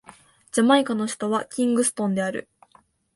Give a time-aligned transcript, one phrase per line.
[0.51, 2.49] ジャマイカの首都はキングストンである